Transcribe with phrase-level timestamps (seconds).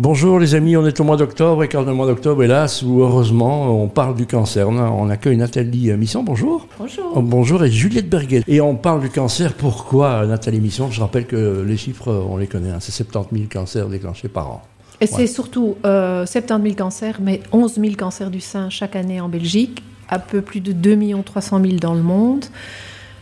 [0.00, 3.00] Bonjour les amis, on est au mois d'octobre et quand le mois d'octobre, hélas ou
[3.00, 4.68] heureusement, on parle du cancer.
[4.68, 6.68] On accueille Nathalie Misson, bonjour.
[6.78, 7.12] Bonjour.
[7.16, 8.44] Oh, bonjour et Juliette Berguet.
[8.46, 10.88] Et on parle du cancer, pourquoi Nathalie Misson?
[10.92, 12.78] Je rappelle que les chiffres, on les connaît, hein.
[12.78, 14.62] c'est 70 000 cancers déclenchés par an.
[15.00, 19.20] Et c'est surtout euh, 70 000 cancers, mais 11 000 cancers du sein chaque année
[19.20, 22.44] en Belgique, un peu plus de 2 300 000 dans le monde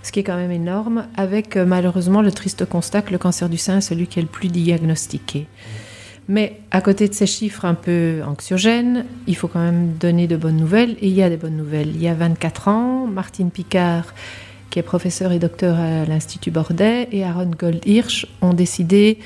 [0.03, 3.49] ce qui est quand même énorme, avec euh, malheureusement le triste constat que le cancer
[3.49, 5.49] du sein est celui qui est le plus diagnostiqué.
[6.29, 10.37] Mais à côté de ces chiffres un peu anxiogènes, il faut quand même donner de
[10.37, 10.97] bonnes nouvelles.
[11.01, 11.91] Et il y a des bonnes nouvelles.
[11.95, 14.13] Il y a 24 ans, Martine Picard,
[14.71, 19.19] qui est professeur et docteur à l'Institut Bordet, et Aaron Goldhirsch ont décidé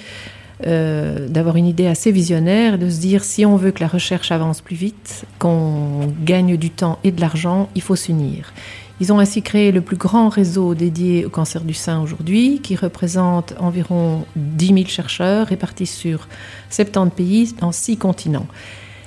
[0.67, 4.31] euh, d'avoir une idée assez visionnaire, de se dire si on veut que la recherche
[4.31, 8.53] avance plus vite, qu'on gagne du temps et de l'argent, il faut s'unir.
[9.01, 12.77] Ils ont ainsi créé le plus grand réseau dédié au cancer du sein aujourd'hui, qui
[12.77, 16.29] représente environ 10 000 chercheurs répartis sur
[16.69, 18.47] 70 pays dans 6 continents.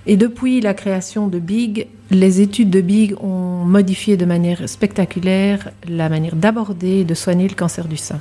[0.08, 5.72] Et depuis la création de Big, les études de Big ont modifié de manière spectaculaire
[5.88, 8.20] la manière d'aborder et de soigner le cancer du sein.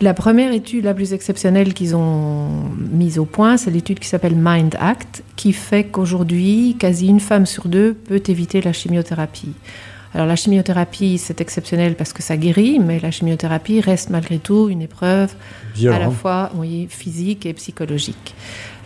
[0.00, 4.36] La première étude la plus exceptionnelle qu'ils ont mise au point, c'est l'étude qui s'appelle
[4.36, 9.54] Mind Act, qui fait qu'aujourd'hui, quasi une femme sur deux peut éviter la chimiothérapie.
[10.14, 14.68] Alors la chimiothérapie, c'est exceptionnel parce que ça guérit, mais la chimiothérapie reste malgré tout
[14.68, 15.34] une épreuve
[15.86, 16.50] à la fois
[16.88, 18.34] physique et psychologique.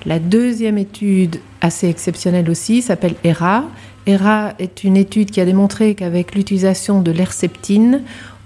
[0.05, 3.65] La deuxième étude, assez exceptionnelle aussi, s'appelle ERA.
[4.07, 8.03] ERA est une étude qui a démontré qu'avec l'utilisation de l'herceptine,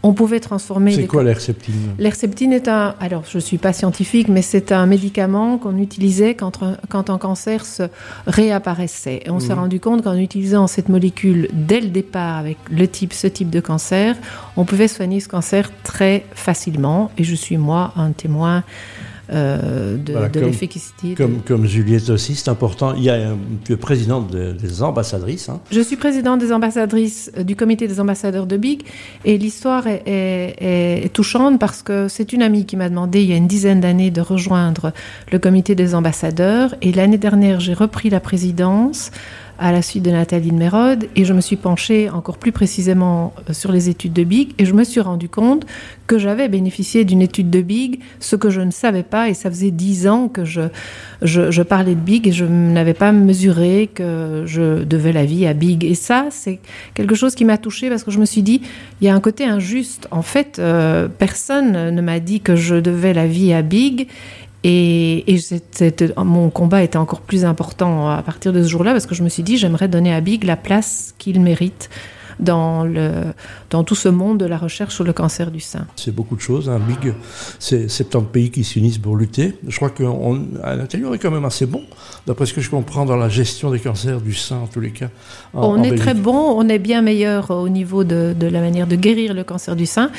[0.07, 0.93] on pouvait transformer.
[0.93, 1.95] C'est quoi l'herceptine?
[1.99, 2.95] L'herceptine est un.
[3.01, 7.19] Alors, je ne suis pas scientifique, mais c'est un médicament qu'on utilisait quand, quand un
[7.19, 7.85] cancer se
[8.27, 9.23] réapparaissait.
[9.25, 9.61] Et on s'est mhm.
[9.61, 13.59] rendu compte qu'en utilisant cette molécule dès le départ avec le type, ce type de
[13.59, 14.17] cancer,
[14.57, 17.11] on pouvait soigner ce cancer très facilement.
[17.19, 18.63] Et je suis, moi, un témoin
[19.33, 21.15] euh, de, l'efficacité.
[21.15, 22.95] Comme, comme, Juliette aussi, c'est important.
[22.95, 25.49] Il y a, tu es présidente des ambassadrices.
[25.49, 25.61] Hein.
[25.71, 28.85] Je suis présidente des ambassadrices euh, du comité des ambassadeurs de BIG
[29.25, 33.33] et l'histoire est, est, touchante parce que c'est une amie qui m'a demandé il y
[33.33, 34.93] a une dizaine d'années de rejoindre
[35.33, 39.11] le comité des ambassadeurs et l'année dernière j'ai repris la présidence
[39.59, 43.35] à la suite de Nathalie de Mérode et je me suis penchée encore plus précisément
[43.49, 45.67] euh, sur les études de Big et je me suis rendu compte
[46.07, 49.51] que j'avais bénéficié d'une étude de Big, ce que je ne savais pas et ça
[49.51, 50.63] faisait dix ans que je,
[51.23, 55.55] je, parlais de Big et je n'avais pas mesuré que je devais la vie à
[55.55, 55.85] Big.
[55.85, 56.61] Et ça, c'est
[56.95, 58.61] quelque chose qui m'a touchée parce que je me suis dit,
[59.01, 60.07] il y a un côté injuste.
[60.11, 64.09] En fait, euh, personne ne m'a dit que je devais la vie à Big
[64.69, 65.39] et,
[66.17, 69.29] mon combat était encore plus important à partir de ce jour-là parce que je me
[69.29, 71.89] suis dit, j'aimerais donner à Big la place qu'il mérite
[72.41, 73.11] dans, le,
[73.71, 75.87] dans tout ce monde de la recherche sur le cancer du sein.
[75.95, 76.69] C'est beaucoup de choses.
[76.69, 76.81] Hein.
[76.87, 77.15] Big,
[77.61, 79.55] c'est 70 pays qui s'unissent pour lutter.
[79.67, 80.11] Je crois qu'un
[80.63, 81.83] atelier est quand même assez bon,
[82.27, 84.91] d'après ce que je comprends, dans la gestion des cancers du sein, en tous les
[84.91, 85.09] cas.
[85.55, 88.97] on est très bon, on est bien meilleur au niveau de, de, la manière de
[88.97, 90.11] guérir le cancer du sein.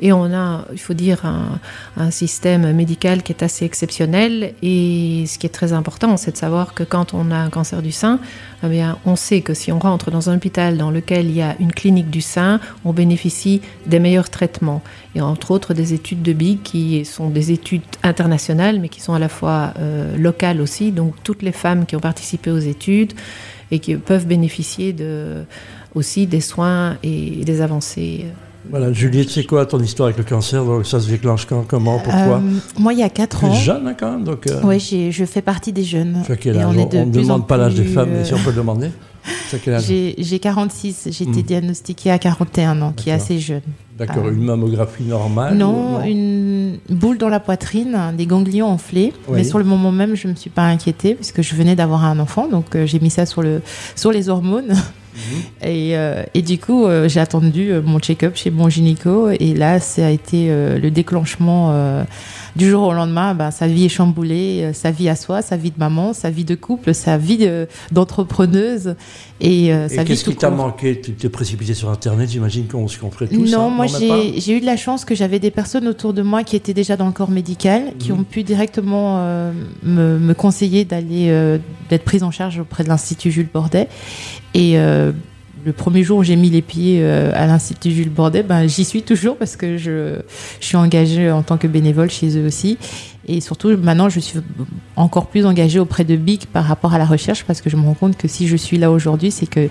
[0.00, 4.54] Et on a, il faut dire, un, système médical qui est assez exceptionnel.
[4.62, 7.82] Et ce qui est très important, c'est de savoir que quand on a un cancer
[7.82, 8.18] du sein,
[8.62, 11.56] eh on sait que si on rentre dans un hôpital dans lequel il y a
[11.60, 14.82] une clinique du sein, on bénéficie des meilleurs traitements.
[15.14, 19.14] Et entre autres des études de BIG qui sont des études internationales, mais qui sont
[19.14, 20.92] à la fois euh, locales aussi.
[20.92, 23.12] Donc toutes les femmes qui ont participé aux études
[23.70, 24.94] et qui peuvent bénéficier
[25.94, 28.26] aussi des soins et des avancées.
[28.70, 30.62] Voilà, Juliette, c'est quoi ton histoire avec le cancer?
[30.84, 32.38] Ça se déclenche quand Comment Pourquoi?
[32.38, 33.50] Euh, Moi, il y a 4 ans.
[33.50, 34.80] Tu es jeune hein, quand même donc, euh, Oui,
[35.10, 36.22] je fais partie des jeunes.
[36.28, 38.90] on ne demande pas l'âge des femmes, mais si on peut le demander.
[40.18, 41.42] J'ai 46, j'ai été hmm.
[41.42, 43.62] diagnostiquée à 41 ans, qui est assez jeune.
[43.96, 49.12] D'accord, une mammographie normale non, une boule dans la poitrine, des ganglions enflés.
[49.30, 52.04] Mais sur le moment même, je ne me suis pas inquiétée, puisque je venais d'avoir
[52.04, 53.62] un enfant, donc euh, j'ai mis ça sur, le,
[53.94, 54.74] sur les hormones.
[55.14, 55.42] Mhm.
[55.62, 59.78] Et, euh, et, du coup, euh, j'ai attendu mon check-up chez mon gynéco, et là,
[59.78, 61.72] ça a été le déclenchement
[62.56, 65.56] du jour au lendemain, ben, sa vie est chamboulée, euh, sa vie à soi, sa
[65.56, 67.48] vie de maman, sa vie de couple, sa vie
[67.92, 68.94] d'entrepreneuse.
[69.40, 71.00] et, euh, et qu'est-ce qui t'a manqué?
[71.00, 74.60] Tu t'es précipité sur Internet, j'imagine qu'on se ferait tout ça Non, moi j'ai eu
[74.60, 77.12] de la chance que j'avais des personnes autour de moi qui étaient déjà dans le
[77.12, 78.20] corps médical, qui mhm.
[78.20, 79.52] ont pu directement euh,
[79.82, 81.58] me, me, conseiller d'aller
[81.88, 83.88] d'être prise en charge auprès de l'Institut Jules Bordet.
[84.54, 84.76] Et
[85.64, 88.84] le premier jour où j'ai mis les pieds euh, à l'Institut Jules Bordet, ben, j'y
[88.84, 90.20] suis toujours parce que je,
[90.60, 92.78] suis engagée en tant que bénévole chez eux aussi.
[93.26, 94.38] Et surtout, maintenant, je suis
[94.96, 97.82] encore plus engagée auprès de Big par rapport à la recherche parce que je me
[97.82, 99.68] rends compte que si je suis là aujourd'hui, c'est que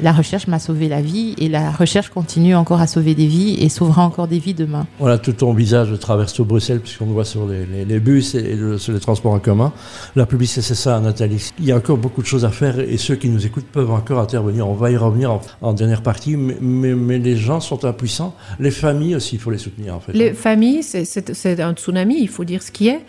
[0.00, 3.56] la recherche m'a sauvé la vie et la recherche continue encore à sauver des vies
[3.60, 4.86] et sauvera encore des vies demain.
[4.98, 9.00] Voilà, tout ton visage traverse Bruxelles puisqu'on le voit sur les, bus et sur les
[9.00, 9.72] transports en commun.
[10.14, 11.50] La publicité, c'est ça, Nathalie.
[11.58, 13.90] Il y a encore beaucoup de choses à faire et ceux qui nous écoutent peuvent
[13.90, 14.68] encore intervenir.
[14.68, 18.34] On va y revenir en, dernière partie, mais, les gens sont impuissants.
[18.58, 20.12] Les familles aussi, il faut les soutenir en fait.
[20.12, 23.00] Les familles, c'est un tsunami, il faut dire ce qui est.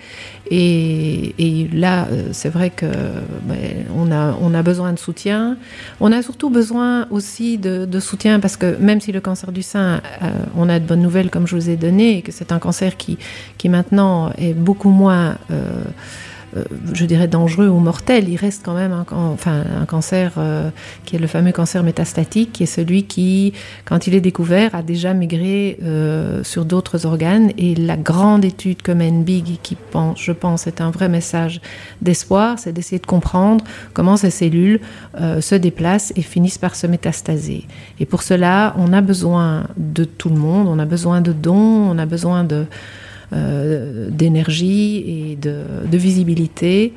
[0.49, 2.85] Et, là, euh, c'est vrai que
[3.43, 5.57] ben, on, a, besoin de soutien.
[5.99, 10.01] On a surtout besoin aussi de, soutien parce que même si le cancer du sein,
[10.21, 12.59] euh, on a de bonnes nouvelles comme je vous ai donné, et que c'est un
[12.59, 13.17] cancer qui,
[13.57, 15.37] qui maintenant est beaucoup moins...
[15.51, 15.83] Euh,
[16.93, 20.69] je dirais dangereux ou mortel, il reste quand même un, enfin, un cancer euh,
[21.05, 23.53] qui est le fameux cancer métastatique, qui est celui qui,
[23.85, 27.51] quand il est découvert, a déjà migré euh, sur d'autres organes.
[27.57, 31.61] Et la grande étude comme NBIG, qui pense, je pense, est un vrai message
[32.01, 33.63] d'espoir, c'est d'essayer de comprendre
[33.93, 34.79] comment ces cellules
[35.39, 37.65] se déplacent et finissent par se métastaser.
[37.99, 41.89] Et pour cela, on a besoin de tout le monde, on a besoin de dons,
[41.89, 42.65] on a besoin de euh,
[43.31, 46.93] d'énergie et de, visibilité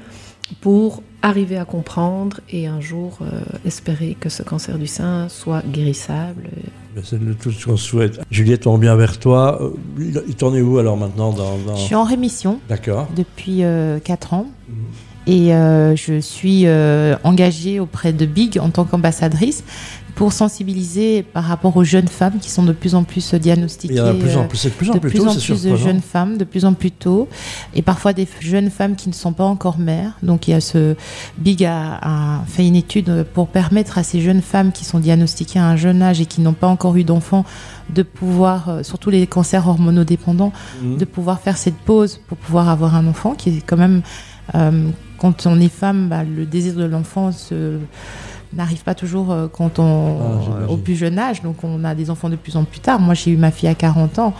[0.60, 5.62] pour arriver à comprendre et un jour euh, espérer que ce cancer du sein soit
[5.66, 6.48] guérissable.
[7.02, 8.20] C'est tout ce qu'on souhaite.
[8.30, 9.62] Juliette, on revient vers toi.
[9.62, 12.60] Euh, il est où alors maintenant dans, Je suis en rémission.
[12.68, 13.08] D'accord.
[13.14, 13.62] Depuis
[14.04, 14.46] 4 ans.
[15.26, 16.66] Et je suis
[17.24, 19.64] engagée auprès de Big en tant qu'ambassadrice
[20.20, 23.94] pour sensibiliser par rapport aux jeunes femmes qui sont de plus en plus diagnostiquées.
[23.94, 26.36] Il y a de plus en plus, de plus en plus, tôt, de jeunes femmes,
[26.36, 27.26] de plus en plus tôt,
[27.74, 30.18] et parfois des jeunes femmes qui ne sont pas encore mères.
[30.22, 30.94] Donc il y a ce
[31.38, 35.66] Big a, fait une étude pour permettre à ces jeunes femmes qui sont diagnostiquées à
[35.66, 37.46] un jeune âge et qui n'ont pas encore eu d'enfants
[37.88, 40.52] de pouvoir, euh, surtout les cancers hormonodépendants,
[40.82, 40.98] mmh.
[40.98, 44.02] de pouvoir faire cette pause pour pouvoir avoir un enfant, qui est quand même,
[44.54, 44.90] euh,
[45.20, 47.78] quand on est femme, bah, le désir de l'enfant se
[48.52, 51.42] n'arrive pas toujours euh, quand on ah, au plus jeune âge.
[51.42, 53.00] Donc on a des enfants de plus en plus tard.
[53.00, 54.34] Moi j'ai eu ma fille à 40 ans.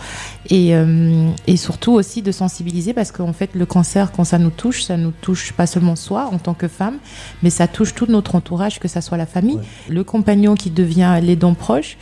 [0.49, 4.49] Et, euh, et surtout aussi de sensibiliser parce qu'en fait le cancer quand ça nous
[4.49, 6.95] touche ça nous touche pas seulement soi en tant que femme
[7.43, 9.59] mais ça touche tout notre entourage que ça soit la famille.
[9.87, 11.97] Le compagnon qui devient l'aidant proche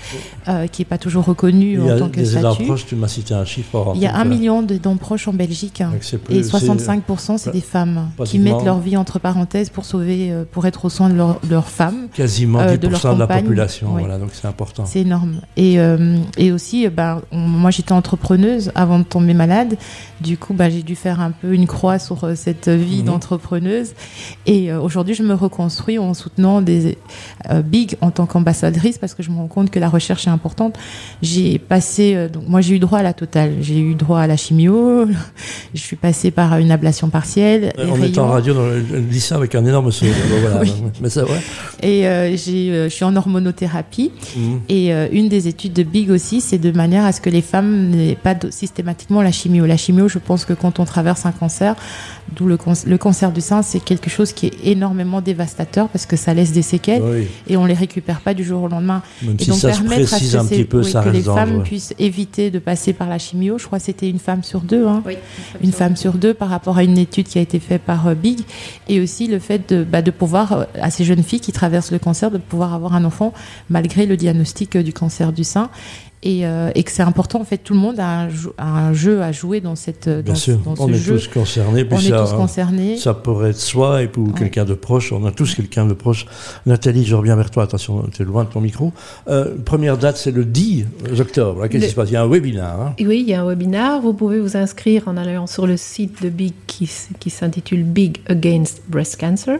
[0.47, 3.33] euh, qui est pas toujours reconnu en tant que des aidants proches tu m'as cité
[3.33, 5.91] un chiffre il y a un million d'aidants proches en Belgique hein.
[6.29, 10.85] et 65% c'est des femmes qui mettent leur vie entre parenthèses pour sauver pour être
[10.85, 14.29] au soin de leur, de leur femme Quasiment 10% euh, de, la population, voilà, donc
[14.33, 14.85] c'est important.
[14.85, 15.41] C'est énorme.
[15.57, 19.77] Et, euh, et aussi, ben, moi j'étais entrepreneuse avant de tomber malade.
[20.21, 23.05] Du coup, ben, j'ai dû faire un peu une croix sur cette vie mhm.
[23.05, 23.93] d'entrepreneuse.
[24.45, 26.97] Et aujourd'hui, je me reconstruis en soutenant des
[27.63, 30.77] big en tant qu'ambassadrice parce que je me rends compte que la recherche est importante.
[31.21, 33.55] J'ai passé, donc moi j'ai eu droit à la totale.
[33.61, 35.05] J'ai eu droit à la chimio.
[35.73, 37.73] je suis passée par une ablation partielle.
[37.77, 40.13] On est en radio, le, dit ça avec un énorme sourire.
[40.41, 40.61] voilà,
[41.01, 41.41] mais vrai.
[41.81, 44.11] Et euh, euh, je suis en hormonothérapie.
[44.35, 44.61] Mhm.
[44.69, 47.41] Et euh, une des études de Big aussi, c'est de manière à ce que les
[47.41, 49.65] femmes n'aient pas systématiquement la chimio.
[49.65, 51.75] La chimio, je pense que quand on traverse un cancer,
[52.35, 56.15] d'où le, le, cancer du sein, c'est quelque chose qui est énormément dévastateur parce que
[56.15, 59.01] ça laisse des séquelles et on les récupère pas du jour au lendemain.
[59.23, 63.57] et donc permettre à ce que, les femmes puissent éviter de passer par la chimio.
[63.57, 65.03] Je crois que c'était une femme sur deux, hein.
[65.61, 68.39] une femme sur deux par rapport à une étude qui a été faite par Big,
[68.87, 71.99] et aussi le fait de, bah, de pouvoir à ces jeunes filles qui traversent le
[71.99, 73.33] cancer, de pouvoir avoir un enfant
[73.69, 75.69] malgré le diagnostic du cancer du sein.
[76.21, 78.27] Et, euh, et, que c'est important en fait tout le monde a
[78.57, 80.57] un, jeu à jouer dans cette dans, sûr.
[80.57, 82.97] Dans on est tous concernés on est tous concernés.
[82.97, 85.13] ça pourrait être soi et pour quelqu'un de proche.
[85.13, 86.25] On a tous quelqu'un de proche.
[86.65, 87.63] Nathalie je reviens vers toi.
[87.63, 88.91] Attention tu es loin de ton micro.
[89.29, 90.85] Euh, première date c'est le 10
[91.19, 91.67] octobre.
[91.67, 92.09] Qu'est-ce qui se passe?
[92.09, 92.95] Il y a un webinaire hein.
[92.99, 96.21] Oui il y a un webinaire vous pouvez vous inscrire en allant sur le site
[96.21, 99.59] de Big qui, qui s'intitule Big Against Breast Cancer.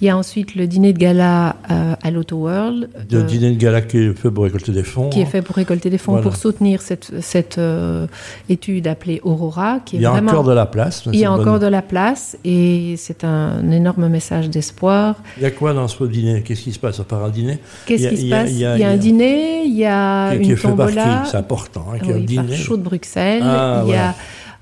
[0.00, 2.90] Il y a ensuite le dîner de gala euh, à l'Auto World.
[3.10, 5.08] Le euh, dîner de gala qui est fait pour récolter des fonds.
[5.08, 8.06] Qui est fait pour récolter des fonds pour soutenir cette, cette euh,
[8.48, 9.80] étude appelée Aurora.
[9.84, 11.04] Qui est il y a encore de la place.
[11.12, 15.16] Il y a encore de la place et c'est un énorme message d'espoir.
[15.36, 16.42] Il y a quoi dans ce dîner?
[16.42, 17.58] Qu'est-ce qui se passe à part un dîner?
[17.86, 18.50] Qu'est-ce qui se passe?
[18.50, 21.24] Il y a, un dîner, il y a une tombola.
[21.26, 21.86] C'est important.
[21.92, 22.56] Hein, qui un dîner.
[22.56, 23.42] Chaud de Bruxelles.
[23.44, 24.14] Ah, il y a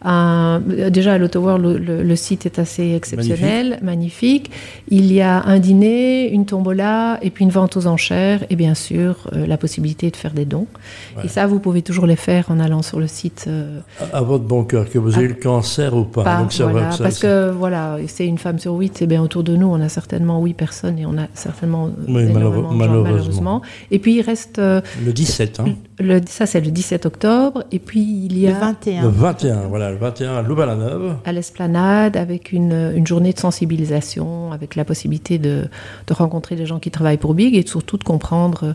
[0.05, 4.51] déjà, à l'Autoworld, le, le, site est assez exceptionnel, magnifique.
[4.89, 8.75] Il y a un dîner, une tombola, et puis une vente aux enchères, et bien
[8.75, 10.67] sûr, euh, la possibilité de faire des dons.
[11.25, 13.45] Et ça, vous pouvez toujours les faire en allant sur le site.
[13.49, 13.81] Euh,
[14.13, 16.39] à, votre bon cœur, que vous ayez le cancer ou pas.
[16.39, 19.57] Donc, voilà, vrai parce que, voilà, c'est une femme sur huit, et bien autour de
[19.57, 21.91] nous, on a certainement huit personnes, et on a certainement.
[22.09, 22.73] Oui, malheureusement.
[22.73, 23.63] malheureusement.
[23.91, 24.59] Et puis, il reste.
[24.59, 25.65] Euh, le 17, hein
[25.99, 28.53] le, Ça, c'est le 17 octobre, et puis il y a.
[28.53, 29.03] Le 21.
[29.03, 31.17] Le 21, voilà le 21 à Louvain-la-Neuve.
[31.25, 35.69] À l'esplanade, avec une, journée de sensibilisation, avec la possibilité de,
[36.07, 38.75] de rencontrer des gens qui travaillent pour Big et surtout de comprendre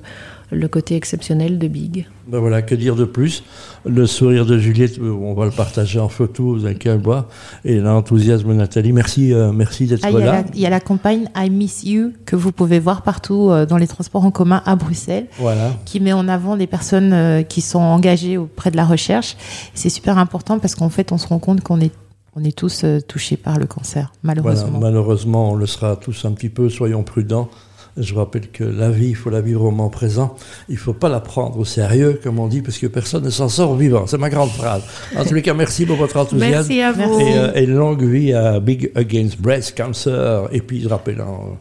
[0.51, 2.07] le côté exceptionnel de Big.
[2.27, 3.43] Ben voilà, que dire de plus?
[3.85, 7.27] Le sourire de Juliette, euh, on va le partager en photo, vous inquiétez pas.
[7.65, 10.43] Et l'enthousiasme de Nathalie, merci, euh, merci d'être ah, là.
[10.53, 13.77] Il y a la campagne I Miss You que vous pouvez voir partout euh, dans
[13.77, 15.71] les transports en commun à Bruxelles, voilà.
[15.85, 19.35] qui met en avant des personnes qui sont engagées auprès de la recherche.
[19.73, 21.91] C'est super important parce qu'en fait, on se rend compte qu'on est
[22.39, 24.67] on est tous touchés par le cancer, malheureusement.
[24.69, 27.49] Voilà, malheureusement, on le sera tous un petit peu, soyons prudents.
[27.97, 30.35] Je rappelle que la vie, il faut la vivre au moment présent.
[30.69, 33.29] Il ne faut pas la prendre au sérieux, comme on dit, parce que personne ne
[33.29, 34.07] s'en sort vivant.
[34.07, 34.83] C'est ma grande phrase.
[35.15, 36.67] En tous les cas, merci pour votre enthousiasme.
[36.69, 37.19] Merci à vous.
[37.19, 40.47] Et, euh, et longue vie à Big Against Breast Cancer.
[40.51, 41.57] Et puis, rappelant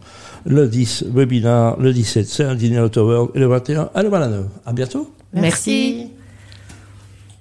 [0.46, 4.48] le 10, webinaire, le 17, c'est un dîner Auto World, et le 21, à Louvain-la-Neuve.
[4.64, 5.10] À bientôt.
[5.32, 5.96] Merci.
[5.98, 6.15] merci.